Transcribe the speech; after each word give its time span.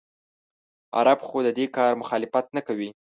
عرب 0.97 1.19
خو 1.27 1.37
د 1.47 1.49
دې 1.57 1.65
کار 1.77 1.91
مخالفت 2.01 2.45
نه 2.55 2.61
کوي. 2.67 2.89